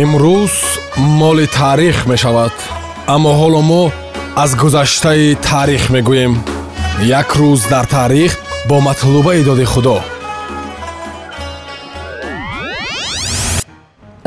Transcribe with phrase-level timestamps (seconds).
[0.00, 0.54] имрӯз
[0.96, 2.54] моли таърих мешавад
[3.14, 3.82] аммо ҳоло мо
[4.36, 6.34] аз гузаштаи таърих мегӯем.
[7.20, 8.32] Як рӯз дар таърих
[8.68, 9.96] бо матлубаи доди худо.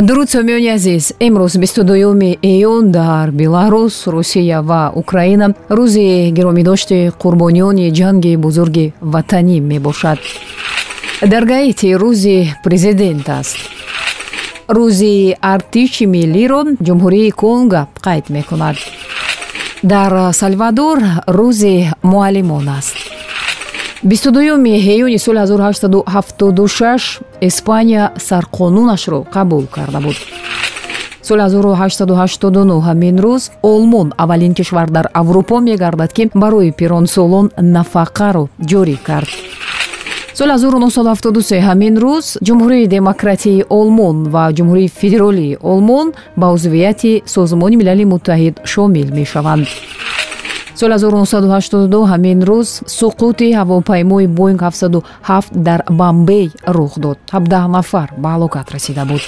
[0.07, 5.47] Дуруд сомиёни азиз имрӯз бисту дуюми июн дар беларус русия ва украина.
[5.77, 10.19] Рӯзи гиромидошти қурбониёни ҷанги бузурги ватанӣ мебошад.
[11.31, 13.74] Дар гаити рӯзи президент аст
[14.67, 18.75] рӯзи артиши миллиро ҷумҳурии конго қайд мекунад.
[19.83, 20.97] Дар салвадор
[21.27, 22.95] рӯзи муаллимон аст.
[24.03, 30.15] бисту дуюми июни соли 1876 испания сарқонунашро қабул карда буд.
[31.21, 38.97] соли 1889 ҳамин рӯз олмон аввалин кишвар дар аврупо мегардад ки барои пиронсолон нафақаро ҷорӣ
[39.07, 39.29] кард
[40.37, 48.05] соли 1973 ҳамин рӯз ҷумҳурии демократии олмон ва ҷумҳурии федеролии олмон ба узвияти созмони милали
[48.13, 49.67] муттаҳид шомил мешаванд.
[50.79, 52.69] Соли 1982 ҳамин рӯз
[52.99, 57.17] суқути ҳавопаймои боинг 77 дар бамбей рух дод.
[57.31, 59.21] 17 нафар ба ҳалокат расида буд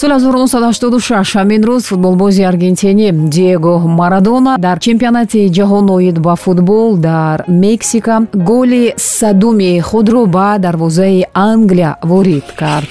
[0.00, 7.38] соли 1986 ҳамин рӯз футболбози аргентинӣ диего марадона дар чемпионати ҷаҳон оид ба футбол дар
[7.48, 8.16] мексика
[8.50, 12.88] голи садуми худро ба дарвозаи англия ворид кард.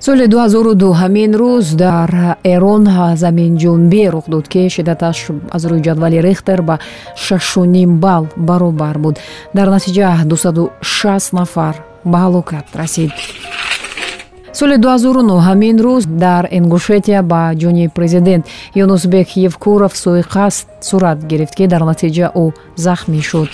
[0.00, 2.10] Соли 2002 ҳамин рӯз дар
[2.44, 2.84] эрон
[3.22, 5.18] заминҷунбӣ рух дод ки шиддаташ
[5.56, 6.78] аз рӯи ҷадвали рехтер ба
[7.24, 9.16] шашуним балл баробар буд.
[9.54, 13.12] Дар натиҷа 260 нафар ба ҳалокат расид
[14.58, 21.66] соли 2009 ҳамин рӯз дар ингушетия ба ҷони президент юнусбек евкуров суиқасд сурат гирифт ки
[21.72, 22.46] дар натиҷа ӯ
[22.84, 23.50] захмӣ шуд.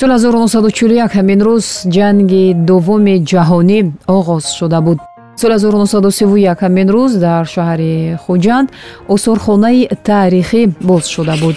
[0.00, 3.80] соли 1941 ҳамин рӯз ҷанги дуввуми ҷаҳонӣ
[4.16, 4.98] оғоз шуда буд.
[5.40, 8.68] соли 1931 ҳамин рӯз дар шаҳри хуҷанд
[9.14, 11.56] осорхонаи таърихӣ боз шуда буд.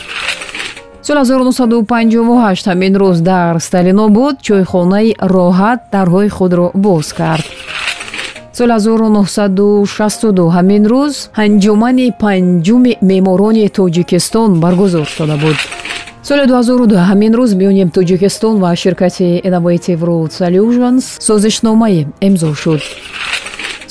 [1.07, 7.45] соли 1958 ҳамин рӯз дар сталинобод чойхонаи роҳат дарҳои худро боз кард
[8.53, 15.57] соли 1962 ҳамин рӯз анҷумани панҷуми меъморони тоҷикистон баргузор шуда буд.
[16.27, 22.81] соли 2002 ҳамин рӯз миёни тоҷикистон ва ширкати innovative road solutions созишномае имзо шуд.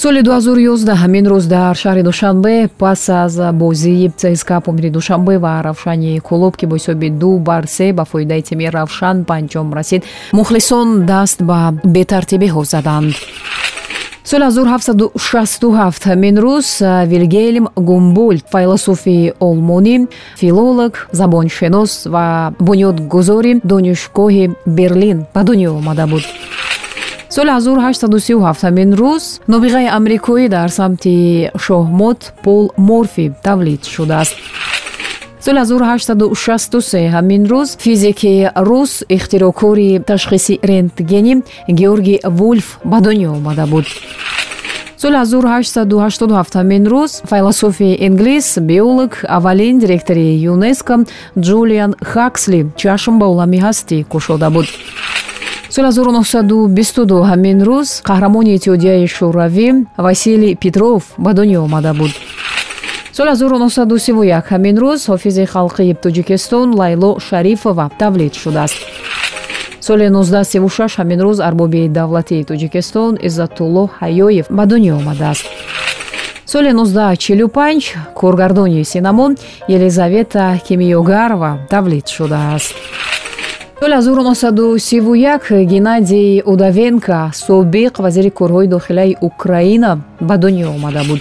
[0.03, 6.21] соли 2011 ҳамин рӯз дар шаҳри душанбе пас аз бозии цска помири душанбе ва равшани
[6.29, 10.03] клуб ки бо ҳисоби ду бар се ба фоидаи тими равшан панҷом расид
[10.39, 11.59] мухлисон даст ба
[11.95, 13.15] бетартибиҳо заданд
[14.25, 16.69] соли 1767 ҳамин рӯз
[17.11, 26.25] вилгелм гумбольд файлософи олмонӣ филолог забоншинос ва бунёдгузори донишгоҳи берлин ба дунё омада буд.
[27.31, 34.35] Соли 1837 ҳамин рӯз нобиғаи амрикоӣ дар самти шоҳмот пол морфи тавлид шудааст
[35.45, 43.85] соли 1863 ҳамин рӯз физики рус ихтироъкори ташхиси рентгени георги вулф ба дунё омада буд.
[44.97, 50.95] Соли 1887 ҳамин рӯз файлософи инглис биолог аввалин директори юнеско
[51.47, 54.67] ҷулиан хаксли чашм ба олами ҳастӣ кушода буд.
[55.71, 62.11] Соли 1922 ҳамин рӯз қаҳрамони иттиҳодияи шӯравӣ василий петров ба дунё омада буд
[63.13, 68.79] соли 1931 ҳамин рӯз ҳофизи халқии тоҷикистон лайло шарифова тавлид шудааст.
[69.87, 75.45] Соли 1936 ҳамин рӯз арбоби давлатии тоҷикистон иззатулло ҳаёев ба дунё омадааст.
[76.53, 79.27] Соли 1945 коргардони синамо
[79.69, 82.75] елизавета кимиёгарова тавлид шудааст.
[83.81, 89.91] Соли 1931 геннадий удавенко собиқ вазири корҳои дохилаи украина
[90.21, 91.21] ба дунё омада буд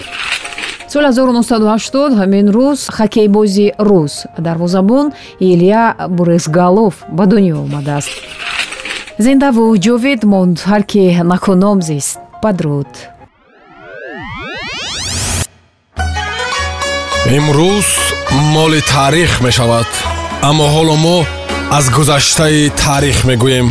[0.92, 4.14] соли 1980 ҳамин рӯз хоккейбози рус.
[4.38, 8.10] Дарвозабон илия бурезгалов ба дунё омадааст.
[9.24, 12.18] Зиндаву ҷовид монд ҳар ки накуном зист.
[12.42, 12.90] Падруд.
[17.36, 17.88] Имрӯз
[18.54, 19.90] моли таърих мешавад
[20.48, 21.18] аммо ҳоло мо
[21.78, 23.68] аз гузаштаи таърих мегӯем.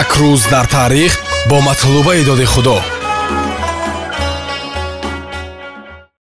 [0.00, 1.12] Як рӯз дар таърих
[1.48, 2.78] бо матлубаи доди худо